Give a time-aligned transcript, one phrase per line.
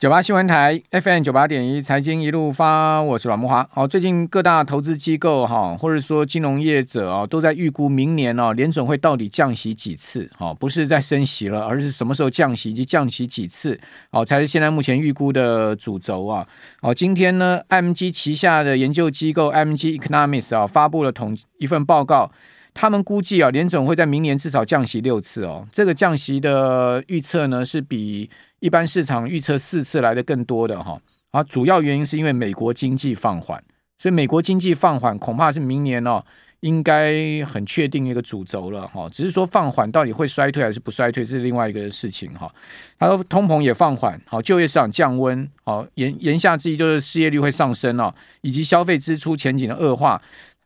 [0.00, 3.66] 九八新闻台 FM 九八点一财经一路发，我是阮慕驊。
[3.70, 10.30] 好，最近各大投资机构哈，或者说金融业者啊，都在预估明年哦，联准会到底降息几次？
[10.38, 13.78] 哈，不是在升息了，而是什么时候降息以及降息几次？
[14.10, 16.46] 哦，才是现在目前预估的主轴啊。
[16.80, 22.32] 好，今天呢，MG 旗下的研究机构 MG Economics 啊，发布了统一份报告，
[22.72, 25.68] 他们估计啊，联准会在明年至少降息六次哦。
[25.70, 28.30] 这个降息的预测呢，是比
[28.60, 31.00] 一般市场预测四次来的更多的哈，
[31.30, 33.62] 啊，主要原因是因为美国经济放缓，
[33.98, 36.22] 所以美国经济放缓恐怕是明年哦，
[36.60, 39.08] 应该很确定一个主轴了哈。
[39.10, 42.52] 只是说放缓到底会衰退还是不衰退是另外一个事情哈。
[42.98, 50.20] 他说通膨也放缓，好，就业市场降温，好，言言下之意就是失业率会上升哦，以及消费支出前景的恶化。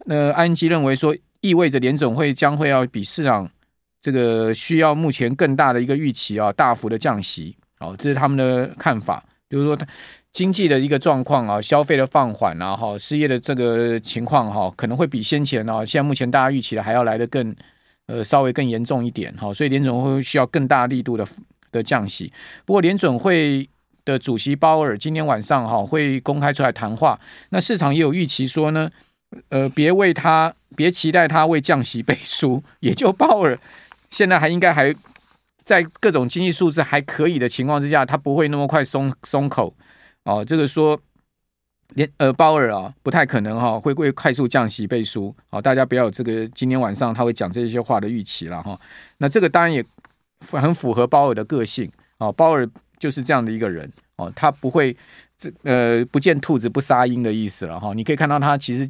[0.07, 3.49] 那安基认为说，意味着联总会将会要比市场
[4.01, 7.57] 这个需要目前更大的一个预期啊，大幅的降息。
[7.84, 9.79] 哦，这是他们的看法，就是说，
[10.33, 17.55] 经济的一个状况啊，消费的放缓啊，哈，失业的这个情况哈，可能会比先前啊，现在目前大家预期的还要来得更，
[18.07, 21.27] 呃，稍微更严重一点哈，所以联准会需要更大力度的
[21.71, 22.32] 的降息。
[22.65, 23.68] 不过联准会
[24.05, 27.18] 的主席鲍尔今天晚上哈会公开出来谈话，
[27.51, 28.90] 那市场也有预期说呢，
[29.51, 33.57] 呃，别为他，别期待他为降息背书， 也就鲍尔
[34.10, 34.93] 现在还应该还。
[35.65, 39.74] 在各种经济数字还可以的情况之下，他不会那么快松松口
[40.24, 40.45] 哦。
[40.45, 41.01] 这个说
[41.95, 45.34] 连呃鲍尔啊，不太可能哈、哦，会会快速降息背书。
[45.48, 48.80] 好、哦，大家不要有这个今天晚上他会讲这些话的预期了哈、哦。
[49.16, 49.82] 那这个当然也
[50.51, 52.30] 很符合鲍尔的个性哦。
[52.30, 52.68] 鲍尔
[52.99, 54.95] 就是这样的一个人哦，他不会
[55.38, 57.95] 这呃不见兔子不撒鹰的意思了哈、哦。
[57.95, 58.87] 你可以看到他其实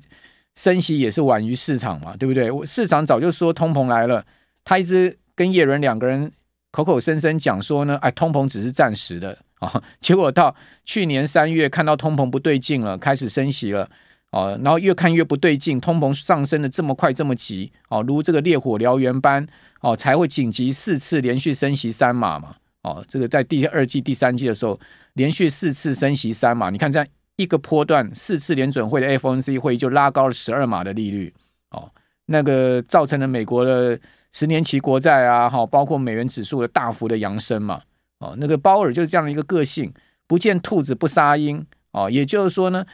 [0.56, 2.50] 升息也是晚于市场嘛，对不对？
[2.66, 4.27] 市场早就说通膨来了，
[4.64, 6.33] 他一直跟叶伦两个人。
[6.75, 10.53] 口口声声讲说呢，哎，通膨只是暂时的啊， 结果到
[10.84, 13.89] 去年三月看到通膨不对劲了，开始升息了
[14.33, 19.47] 哦，然后越看越不对劲，通膨上升的这么快这么急哦，如这个烈火燎原般
[19.82, 24.76] 哦，才会紧急四次连续升息三码嘛哦，这个在第二季、第三季的时候
[25.12, 27.06] 连续四次升息三码，你看这样
[27.37, 31.32] 一个波段四次联准会的 FOMC 会议就拉高了十二码的利率
[31.70, 31.88] 哦，
[32.26, 33.97] 那个造成了美国的。
[34.34, 37.81] 十年期国债啊，哈，包括美元指数的大幅的扬升嘛，
[38.19, 39.95] 哦，那个鲍尔就是这样的一个个性，
[40.27, 42.84] 不见兔子不撒鹰，哦，也就是说呢，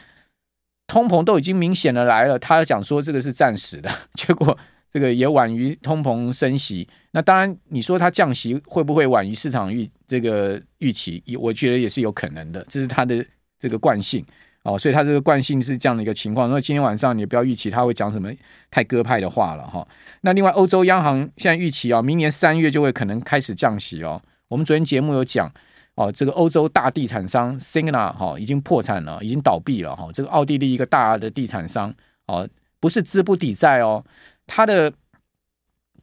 [0.85, 4.55] 通膨都已经明显的来了，他讲说这个是暂时的， 结果
[4.91, 13.25] 这个也晚于通膨升息，那当然你说他降息会不会晚于市场预这个预期，我觉得也是有可能的，这是他的
[13.57, 14.23] 这个惯性。
[14.63, 16.49] 哦，所以他这个惯性是这样的一个情况。
[16.51, 18.31] 那今天晚上你不要预期他会讲什么
[18.69, 19.87] 太鸽派的话了哈。
[20.21, 24.21] 那另外，欧洲央行现在预期啊，明年三月就会可能开始降息哦。
[24.47, 25.51] 我们昨天节目有讲
[25.95, 30.09] 哦，这个欧洲大地产商 Signa 哈已经破产了，已经倒闭了哈。
[30.13, 31.93] 这个奥地利一个大的地产商
[32.27, 32.47] 哦，
[32.79, 34.03] 不是资不抵债哦，
[34.45, 34.93] 它的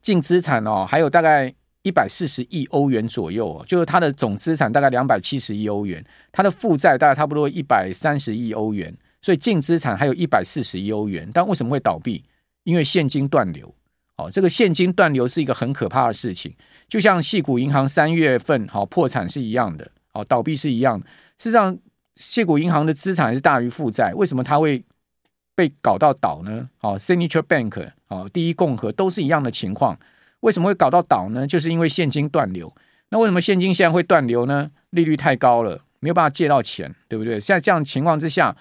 [0.02, 1.54] 净资产哦还有大概。
[1.82, 11.30] 一百四十亿欧元左右，就是它的总资产大概两百七十亿欧元，它的负债大概差不多一百三十亿欧元，所以净资产还有一百四十亿欧元。
[11.32, 12.24] 但为什么会倒闭？
[12.64, 13.74] 因为现金断流。
[14.16, 16.52] 哦，这个现金断流是一个很可怕的事情，
[16.88, 21.06] 就像矽谷银行三月份好破产是一样的，哦，倒闭是一样的。
[21.36, 21.78] 事实上，
[22.16, 24.82] 矽谷银行的资产是大于负债，为什么它会
[25.54, 26.68] 被搞到倒呢？
[26.80, 29.96] 哦，Signature Bank，哦，第一共和都是一样的情况。
[30.40, 31.46] 为什么会搞到倒呢？
[31.46, 32.72] 就是因为现金断流。
[33.10, 34.70] 那为什么现金现在会断流呢？
[34.90, 37.40] 利率太高了，没有办法借到钱，对不对？
[37.40, 38.56] 现在这样情况之下，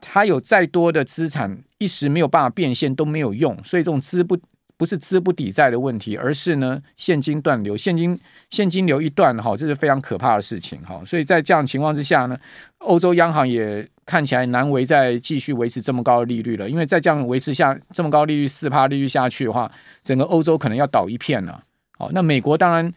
[0.00, 3.56] 他有再多的资产，一时没有办法变现都没有用。
[3.62, 4.38] 所以这种资不
[4.76, 8.18] 不是资不抵债的问题，而是呢现金断流，现金
[8.50, 11.02] 现金流一断，哈，这是非常可怕的事情，哈。
[11.04, 12.38] 所以在这样情况之下呢，
[12.78, 13.88] 欧洲央行也。
[14.08, 19.70] 看起来难为再继续维持这么高的利率了，因为再这样维持下这么高利率四趴利率下去的话，
[20.02, 21.62] 整个欧洲可能要倒一片了。
[21.98, 22.90] 好，那美国当然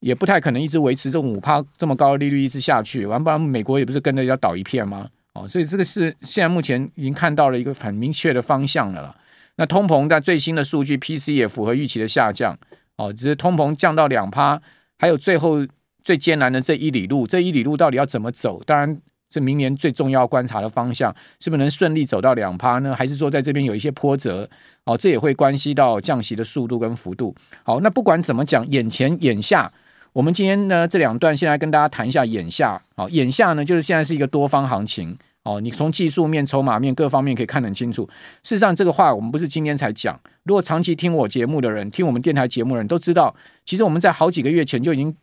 [0.00, 5.08] 也不太可能一直维持这五趴这么高的利率一直下去，完不然美国也不是跟着要倒一片吗？
[5.32, 9.16] 哦，所以这个是现在目前已经看到了一个很明确的方向了。
[9.56, 12.54] 那通膨在最新的数据 PC 也符合预期的下降，
[12.96, 14.60] 哦，只是通膨降到两趴，
[14.98, 15.66] 还有最后
[16.04, 18.62] 最艰难的这一里路，这一里路到底要怎么走？
[18.66, 19.00] 当然。
[19.30, 22.94] 是明年最重要观察的方向，是不是能顺利走到两趴呢？
[22.94, 24.48] 还是说在这边有一些波折？
[24.84, 27.34] 哦，这也会关系到降息的速度跟幅度。
[27.62, 29.70] 好，那不管怎么讲，眼前眼下，
[30.14, 32.80] 我们今天呢这两段先来跟大家谈一下眼下。
[32.96, 35.16] 好，眼下呢就是现在是一个多方行情。
[35.44, 38.04] 哦，你从技术面、筹码面各方面可以看得很清楚。
[38.42, 40.18] 事实上，这个话我们不是今天才讲。
[40.44, 43.34] 如果长期听我节目的人，听我们电台节目的人都知道，
[43.64, 45.14] 其实我们在好几个月前就已经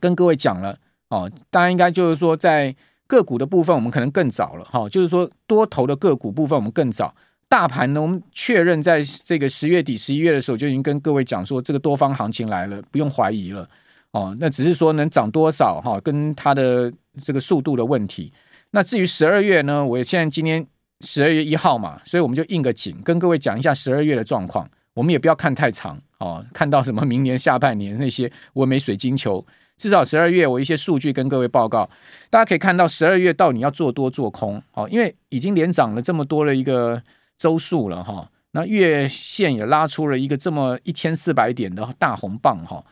[0.00, 0.78] 跟各位讲了。
[1.08, 2.74] 哦，当然应该就是说在
[3.06, 7.14] 个股的部分，我们可能更早了哈、就是说多头的个股部分我们更早。
[7.48, 13.68] 大盘呢，我们确认在这个十月底、十一月的时候就已经跟各位讲说，这个多方行情来了，不用怀疑了
[14.10, 14.36] 哦。
[14.40, 16.92] 那只是说能涨多少哈、跟它的
[17.22, 18.32] 这个速度的问题。
[18.70, 20.66] 那至于十二月呢，我现在今天
[21.02, 24.68] 十二月一号嘛，所以我们就应个景，跟各位讲一下十二月的状况。
[24.94, 29.44] 我们也不要看太长哦，看到什么明年下半年那些我没水晶球，
[29.76, 31.88] 至少十二月我一些数据跟各位报告，
[32.30, 37.02] 大家可以看到十二月到底要做多做空好，因为已经连涨了这么多的一个。
[37.36, 42.82] 周数了哈，那月线也拉出了一个这么一千四百点的大红棒哈，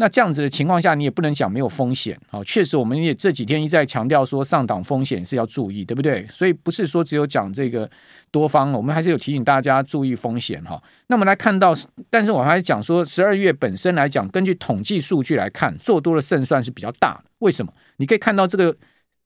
[0.00, 2.42] 那这样子的情况下，你也不能讲没有风险啊。
[2.42, 6.26] 确实，我们也这几天一再强调说上档风险是要注意，对不对？
[6.32, 7.88] 所以不是说只有讲这个
[8.30, 10.82] 多方，我们还是有提醒大家注意风险哈。
[11.08, 11.74] 那么来看到，
[12.08, 17.24] 但是我还讲说，十二月本身来讲，根据统计数据来看，做多的胜算是比较大的。
[17.40, 17.70] 为什么？
[17.98, 18.74] 你可以看到这个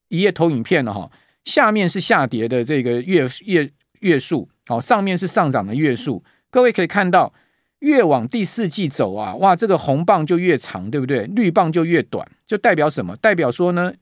[0.08, 1.08] 一页投影片了哈，
[1.44, 4.48] 下面是下跌的这个月月月数。
[4.66, 7.32] 好，上面是上涨的月数，各位可以看到，
[7.84, 11.26] 越往第四季走啊，哇，这个红棒就越长，对不对？
[11.26, 13.14] 绿棒就越短，就代表什么？
[13.16, 13.92] 代表说呢，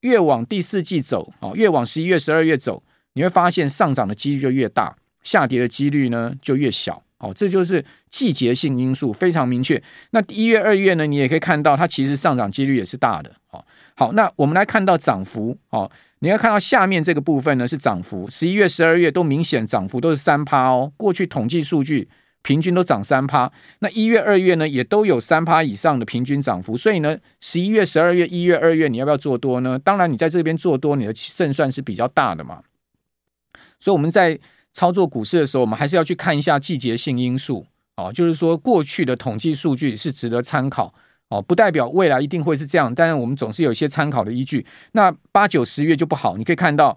[0.00, 2.82] 越往第四季走，哦，越往十一月、十二月走，
[3.12, 7.02] 你会发现上涨的几率就越大，下跌的几率呢就越小。
[7.18, 9.82] 哦，这就是季节性因素，非常明确。
[10.10, 13.30] 那一月、二月呢，你也可以看到，它其实上涨几率也是大的。
[13.52, 13.64] 哦，
[13.94, 15.90] 好，那我们来看到涨幅，哦。
[16.20, 20.90] 你要看到下面这个部分呢，是涨幅，十一月、十二月都明显涨幅都是三趴哦。
[20.96, 22.08] 过去统计数据
[22.46, 23.50] 平均都涨三趴，
[23.80, 26.76] 那一月、二月呢也都有三趴以上的平均涨幅。
[26.76, 29.76] 所以呢，十一月、十二月、一月、二月，你要不要做多呢？
[29.76, 32.62] 当然，你在这边做多，你的胜算是比较大的嘛。
[33.80, 34.38] 所以我们在
[34.72, 37.66] 操作股市的时候，我们还是要去看一下季节性因素
[37.96, 40.94] 哦，就是说过去的统计数据是值得参考。
[41.28, 44.64] 哦，不代表未来一定会是这样，但是我们总是有一些参考的依据。
[44.92, 46.96] 那八九十月就不好，你可以看到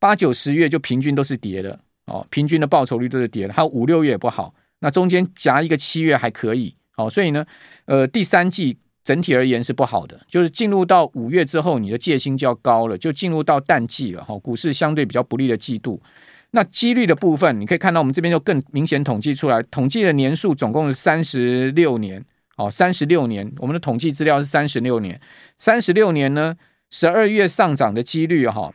[0.00, 3.54] 八九十月就平均都是跌的哦，平均的报酬率都是跌的。
[3.54, 6.76] 还有五六月也不好，那中间夹一个七月还可以。
[6.92, 7.44] 好，所以呢，
[7.86, 14.24] 呃，第三季整体而言是不好的，就是进入到五月之后，你的戒心就要高了，就进入到淡季了。
[14.24, 16.02] 哈，股市相对比较不利的季度。
[16.50, 22.24] 那几率的部分，你可以看到我们这边就更明显统计出来，统计的年数总共是三十六年。
[22.56, 25.20] 哦，三十六年，我们的统计资料是三十六年。
[25.56, 26.56] 三十六年呢，
[26.90, 28.72] 十二月上涨的几率哈，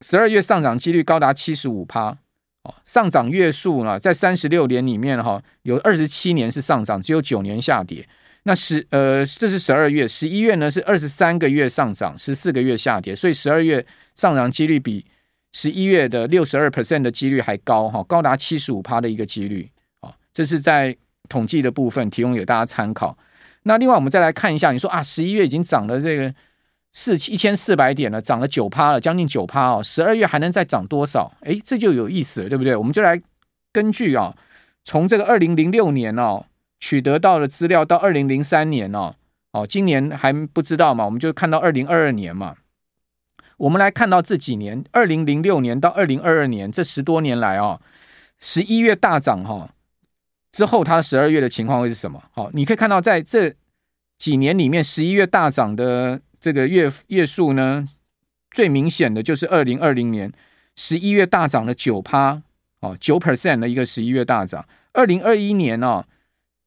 [0.00, 2.18] 十二月上涨几率高达七十五趴。
[2.66, 8.06] 哦，上涨月数呢，在三十六年里面哈，有二十七年是上涨，只有九年下跌。
[8.42, 13.84] 那十呃，这是十二月，十一月呢是二十三个月上涨，十四个月下跌，所以十二月
[14.14, 15.04] 上涨几率比
[15.52, 19.70] 十一月的六十二 percent 的几率还高哈，高达七十五趴的一个几率。
[20.00, 20.96] 哦，这是在。
[21.28, 23.18] 统计的部分提供给大家参考。
[23.64, 26.32] 那另外我们再来看一下，你说啊，十一月已经涨了这个
[26.98, 29.82] 四一千四百点了，涨了九趴了，将近九趴哦。
[29.82, 31.30] 十二月还能再涨多少？
[31.42, 32.74] 诶，这就有意思了，对不对？
[32.74, 33.20] 我们就来
[33.70, 34.34] 根据啊，
[34.82, 36.46] 从这个二零零六年哦
[36.80, 39.14] 取得到的资料到二零零三年哦，
[39.52, 42.56] 哦，今年还不知道嘛，我们就看到二零二二年嘛。
[43.58, 47.78] 我们来看到这几年，二零零六年到二零二二年这十多年来哦，
[48.40, 49.68] 十一月大涨哈。
[50.50, 52.22] 之后，它十二月的情况会是什么？
[52.32, 53.54] 好，你可以看到，在这
[54.16, 57.88] 几年里面，十一月大涨的这个月月数呢，
[58.50, 60.32] 最明显的就是二零二零年
[60.74, 62.42] 十一月大涨了九趴
[62.80, 64.66] 哦，九 percent 的一个十一月大涨。
[64.92, 66.04] 二零二一年哦，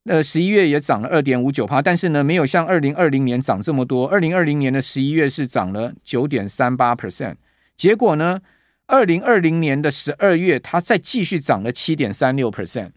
[0.06, 4.08] 呃，十一月也涨了二点五九趴，但是呢，没有像二零二零年涨这么多。
[4.08, 7.36] 二零二零年的十一月是涨了九点三八 percent，
[7.76, 8.42] 结果呢，
[8.88, 12.92] 二零二零年的十二月，它再继续涨了七点三六 percent。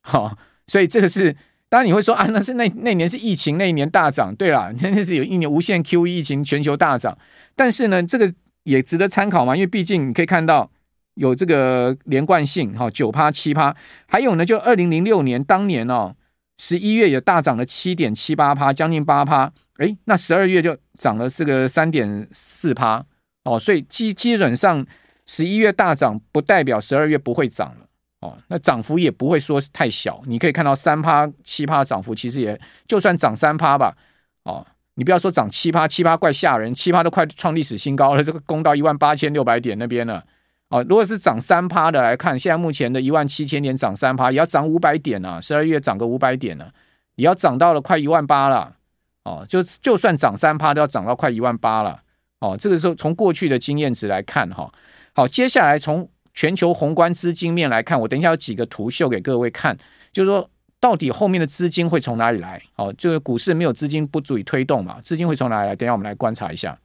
[0.00, 1.36] 好、所以这个是
[1.68, 7.16] 当然你会说啊，那是那那年是疫情那一年大涨，对啦， 那是有一年无限 QE 疫情全球大涨，
[7.54, 8.32] 但是呢，这个
[8.62, 10.70] 也值得参考嘛，因为毕竟你可以看到
[11.14, 16.14] 有这个连贯性，哈，九趴七趴，还有呢，就二零零六年当年哦，
[16.56, 23.04] 十一月也大涨了七点七八趴，将近八趴，诶，那十二月就涨了这个三点四趴，
[23.44, 24.86] 哦，所以基基本上
[25.26, 27.87] 十一月大涨不代表十二月不会涨了。
[28.20, 33.96] 哦，那涨幅也不会说太小，你可以看到三趴、七趴涨幅，其实也就算涨三趴吧。
[34.42, 40.24] 哦，你不要说涨七趴，七趴怪吓人，七趴都快创历史新高了，这个攻到一万八千六百点那边了。
[40.68, 46.68] 哦，如果是涨三趴的来看，现在目前的一万七千点涨三趴，也要涨五百点啊，十二月涨个五百点呢，
[47.14, 48.74] 也要涨到了快一万八了。
[49.22, 52.02] 哦，就就算涨三趴，都要涨到快一万八了。
[52.40, 54.72] 哦，这个时候从过去的经验值来看，哈，
[55.14, 56.10] 好，接下来从。
[56.38, 59.76] 全球宏观资金面来看，我等一下有几个图秀给各位看，
[60.12, 62.62] 就是说到底后面的资金会从哪里来？
[62.76, 65.74] 哦，这个股市没有资金不足以推动嘛，资金会从哪里来？
[65.74, 66.78] 等一下我们来观察一下。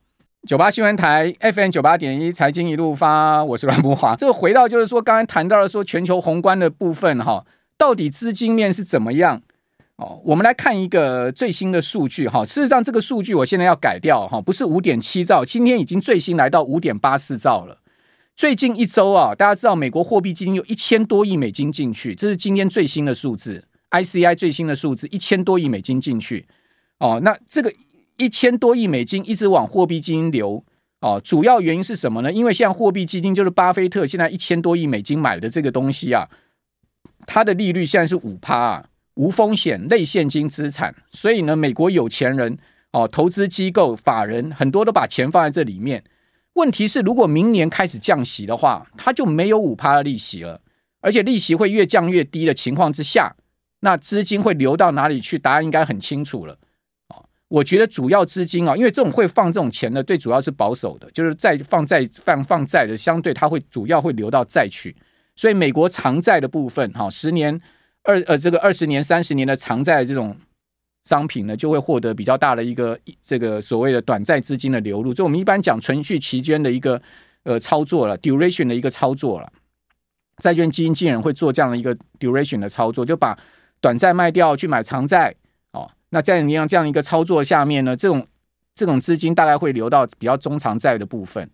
[0.48, 4.16] 九八新闻台 FM 九八点一财经一路发，我是阮慕华。
[4.16, 7.46] 这个回到就是说，刚才谈到了说全球宏观的部分哈，
[7.78, 9.40] 到底资金面是怎么样？
[9.98, 12.44] 哦，我们来看一个最新的数据哈。
[12.44, 17.78] 事实上，这个数据我现在要改掉哈，不是五点七兆，今天已经最新来到五点八四兆了。
[18.36, 26.48] 最近一周啊，大家知道美国货币基金有一千多亿美金进去，这是今天最新的数字，ICI 最新的数字，一千多亿美金进去。
[27.00, 27.72] 哦，那这个
[28.18, 30.66] 一千多亿美金一直往货币基金流，
[31.02, 32.32] 哦，主要原因是什么呢？
[32.32, 36.28] 因为现在货币基金就是巴菲特现在一千多亿美金买的这个东西啊，
[37.28, 42.58] 它的利率现在是五趴啊，无风险类现金资产，所以呢，美国有钱人
[42.94, 46.04] 哦，投资机构、法人很多都把钱放在这里面。
[46.54, 50.62] 问题是，如果明年开始降息的话，它就没有五趴的利息了，
[51.02, 53.36] 而且利息会越降越低的情况之下，
[53.80, 55.40] 那资金会流到哪里去？
[55.40, 56.54] 答案应该很清楚了。
[57.10, 64.96] 哦，我觉得主要资金啊，因为这种会放这种钱的，最主要是保守的，就是债放债放放债的，相对它会主要会流到债去。
[65.36, 67.60] 所以美国长债的部分，哈，十年
[68.04, 70.38] 二呃这个二十年、三十年的长债这种。
[71.04, 77.02] 商品呢，就会获得比较大的一个这个所谓的短债资金的流入，所以我们一般讲存续期间的一个
[77.44, 79.52] 呃操作了，duration 的一个操作了。
[80.38, 83.38] 债券基金经理人会做这样的一个 duration 的操作，就把
[83.82, 85.36] 短债卖掉去买长债
[85.72, 85.92] 哦。
[86.10, 88.26] 那在你样这样一个操作下面呢，这种
[88.74, 91.50] 这种资金大概会流到比较中长债的部分。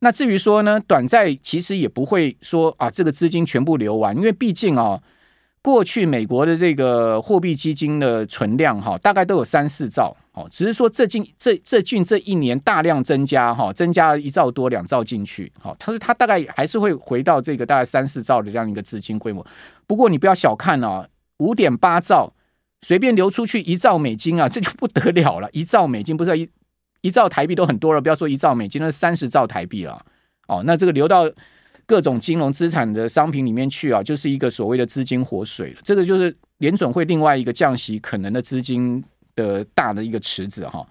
[0.00, 5.02] 那至于说呢，短债其实也不会说啊，这个资金全部流完，因为毕竟啊、哦。
[5.60, 19.44] 过去美国的这个货币基金的存量哈，大概都有三四兆哦，只是说这近这这近这一年大量增加哈，增加了一兆多两兆进去，好，他说他大概还是会回到这个大概三四兆的这样一个资金规模。
[19.86, 21.06] 不过你不要小看啊，
[21.38, 22.32] 五点八兆
[22.82, 26.48] 随便流出去一兆美金啊， 这就不得了了，一兆美金不是一
[27.02, 30.00] 一兆台币都很多了，不要说一兆美金，那三十兆台币了
[30.46, 31.28] 哦，那这个流到。
[31.88, 35.80] 各种金融资产的商品里面去啊，就是一个所谓的资金活水了。
[35.82, 39.02] 这个就是联准会另外一个降息可能的资金
[39.34, 40.86] 的大的一个池子哈。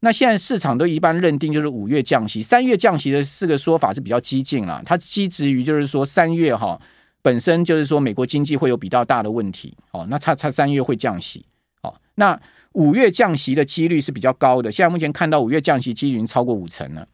[0.00, 4.82] 那现在市场都一般认定就是五月降息，三月降息的四个说法是比较激进了。
[4.84, 6.78] 它基质于就是说三月哈
[7.22, 11.46] 本身就是说美国经济会有比较大的问题哦，那它它三月会降息
[11.82, 11.94] 哦。
[12.16, 12.38] 那
[12.72, 17.06] 五月降息的几率是比较高的，现在目前看到五月降息几率已经超过五成了。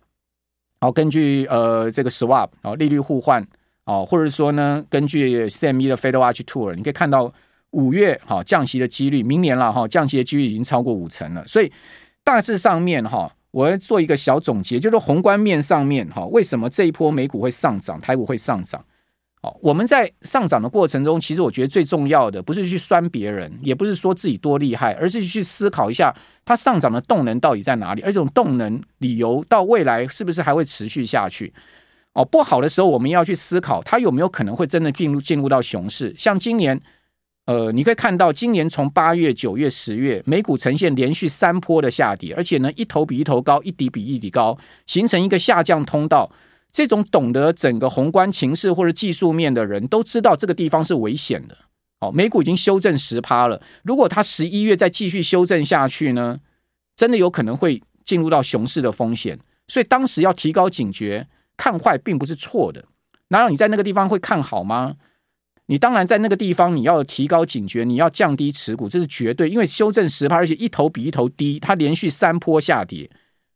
[0.80, 3.44] 好，根据呃这个 swap 哦利率互换
[3.84, 7.32] 哦，或者说呢，根据 CME 的 Fed Watch Tool，你可以看到
[7.70, 11.44] 五月哈降息的几率，明年了哈降息的几率已经超过五成了。
[11.46, 11.72] 所以
[12.22, 18.84] 大致上面哈，我要做一个小总结，就是宏观面上面哈，为什么这一波美股会上涨，台股会上涨？
[19.42, 26.12] 哦，我们在上涨的过程中，其实我觉得最重要的不是去酸别人，也不是说自己多厉害，而是去思考一下
[26.44, 31.52] 它上涨的动能到底在哪里，而这种动能理由到未来是不是还会持续下去？
[32.14, 36.12] 哦，不好的时候我们要去思考它有没有可能会真的进入进入到熊市。
[36.18, 36.80] 像今年，
[37.46, 46.28] 呃，你可以看到今年从八月、九月、十月，美股呈现连续三波的下跌，而且呢，一头比一头高，一底比一底高，形成一个下降通道。
[46.72, 51.56] 这种懂得整个宏观情势或者技术面的人都知道这个地方是危险的。
[52.00, 56.38] 哦，美股已经修正十趴了，如果它十一月再继续修正下去呢，
[56.94, 59.38] 真的有可能会进入到熊市的风险。
[59.66, 62.84] 所以当时要提高警觉，看坏并不是错的。
[63.28, 64.94] 难道你在那个地方会看好吗？
[65.66, 73.10] 你当然在那个地方你要提高警觉，你要降低持股，这是绝对，因为修正十趴，而且一头比一头低，它连续三波下跌。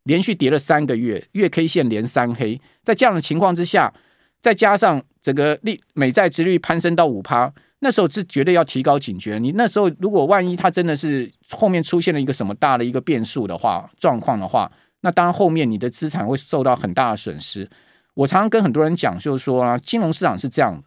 [0.05, 3.93] 连续跌了三个月，月 K 线连三黑，在这样的情况之下，
[4.41, 9.39] 再加上整个利美债殖率攀升到五趴，那时候是绝对要提高警觉。
[9.39, 14.71] 你那时候如果万一它真的是后面出现了一个什么大的一个变数的话，状况的话，
[15.03, 17.69] 那当然后面你的资产会受到很大的损失。
[18.15, 20.83] 我常常跟很多人讲，就是说啊，金融市场是这样，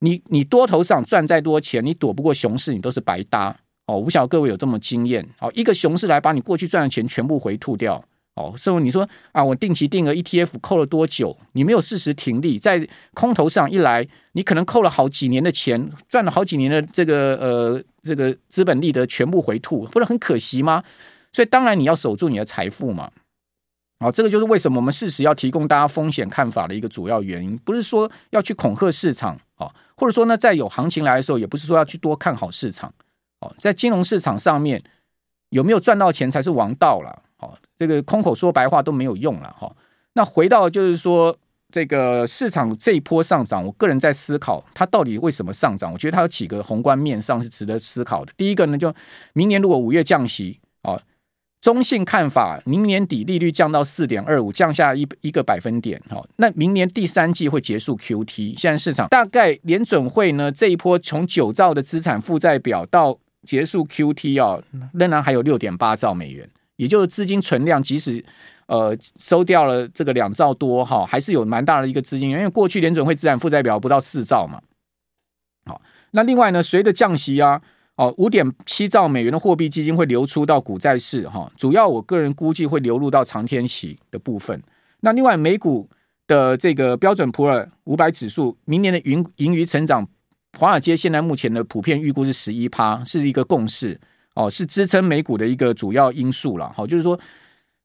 [0.00, 3.56] 你你多头上赚再多钱，你躲不过熊市，你都是白搭
[3.86, 3.96] 哦。
[3.96, 8.04] 我不晓得各位有这么经验哦，一个熊市来把你过去赚的钱全部回吐掉。
[8.36, 11.36] 哦，所以你说啊，我定期定额 ETF 扣了多久？
[11.52, 20.84] 你没有适时停利，在空头上一来，你可能扣了好几年的钱，赚了好几年的这个呃这个资本利得全部回吐，不是很可惜吗？
[21.32, 23.10] 所以当然你要守住你的财富嘛。
[24.00, 32.92] 好，这个就是为什么我们适时要提供大家风险看法的一个主要原因，不是说要去恐吓市场，哦，或者说呢，在有行情来的时候，也不是说要去多看好市场，
[33.40, 34.82] 哦，在金融市场上面
[35.48, 37.22] 有没有赚到钱才是王道了。
[37.38, 39.74] 好这个空口说白话都没有用了哈。
[40.14, 41.36] 那回到就是说，
[41.70, 45.92] 这个市场这一波上涨，我个人在思考它到底为什么上涨。
[45.92, 48.32] 我觉得它有几个宏观面上是值得思考的。
[48.36, 48.94] 第一个呢，就
[49.34, 50.98] 明年如果五月降息啊，
[51.60, 56.00] 中性看法，明年底利率降到四点二五，降下一一个百分点。
[56.08, 58.58] 哈，那明年第三季会结束 QT。
[58.58, 64.62] 现在市场大概联准会呢这一波从九兆的资产负债表到结束 QT 啊，
[64.94, 68.24] 仍然还有六点八兆美元，也就是资金存量，即使。
[68.68, 74.60] 呃，收掉了这个两兆多哈，还是有蛮大的一个资金，因为过去联准会资产负债表不到四兆嘛。
[75.66, 75.80] 好，
[76.10, 77.62] 那另外呢，随着降息啊，
[77.94, 84.60] 哦，五点七兆美元的货币基金会流出到股债市哈，主要我个人估计会流入到长天期的部分。
[84.98, 85.88] 那另外美股
[86.26, 90.08] 的这个标准普尔五百指数明年的盈盈余成长，
[90.58, 94.00] 华尔街现在目前的普遍预估是十一趴，是一个共识
[94.36, 96.72] 哦，是支撑美股的一个主要因素了。
[96.72, 97.18] 好，就是说。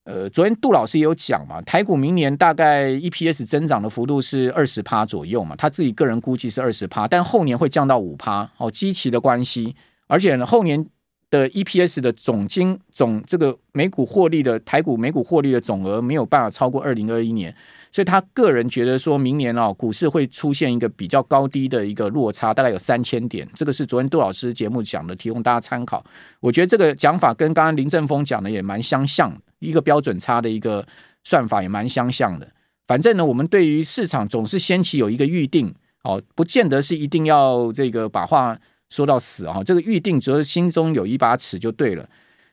[0.03, 9.75] 呃，昨天杜老师也有讲嘛，台股明年大概 EPS 增长的幅度是二十趴左右嘛，他自己个人估计是二十趴，但后年会降到五趴，哦，基期的关系，
[10.08, 10.84] 而且呢，后年
[11.32, 17.56] 的 EPS 的总金总这个每股获利的台股每股获利的总额没有办法超过二零二一年，
[17.92, 26.06] 所以他个人觉得说明年哦，股市会出现一个比较高低的一个落差，大概有三千点，这个是昨天杜老师节目讲的，提供大家参考。
[26.40, 29.36] 我觉得这个讲法跟刚刚林正峰讲的也蛮相像。
[29.60, 30.84] 一个标准差的一个
[31.24, 32.52] 算法也蛮相像的。
[32.88, 35.72] 反正呢，我们对于市场总是先期有一个预定
[36.04, 38.58] 哦，不见得是一定要这个把话
[38.92, 39.64] 说到死啊。
[39.64, 42.08] 这个预定只是心中有一把尺就对了。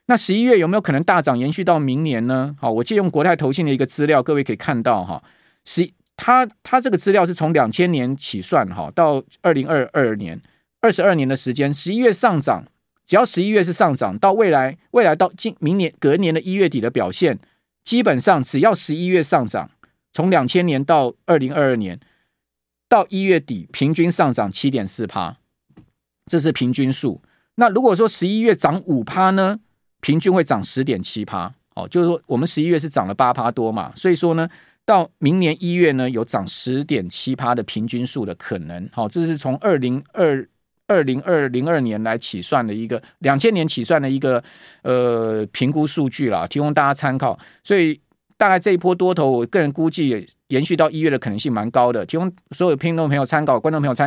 [0.07, 2.57] 那十一月有没有可能大涨延续到明年呢？
[2.59, 5.23] 好，我借用国泰投信的一个资料，各位可以看到哈，
[5.67, 10.41] 十他他这个资料是从两千年起算哈，到二零二二年
[10.81, 12.65] 二十二年的时间，十一月上涨。
[13.07, 17.39] 只要十一月是上涨，到未来未来到今明年隔年的一月底的表现，
[17.83, 19.71] 基本上只要十一月上涨，
[20.13, 21.99] 从两千年到二零二二年
[22.87, 25.39] 到一月底，平均上涨七点四趴，
[26.29, 27.21] 这是平均数。
[27.55, 29.59] 那如果说十一月涨五趴呢，
[30.01, 31.53] 平均会涨十点七趴。
[31.75, 34.49] 哦，就是说我们十一月是涨了八趴多嘛，所以说呢，
[34.85, 38.89] 到明年一月呢有涨十点七趴的平均数的可能。
[38.93, 40.47] 好，这是从二零二。
[40.91, 44.43] 二零二零二年来起算的一个两千年起算的一个
[44.81, 47.39] 呃评估数据啦，提供大家参考。
[47.63, 48.01] 所以
[48.39, 54.07] 大概这一波多头，我个人估计延续到一月的可能性蛮高的，提供所有听众朋友参考，观众朋友参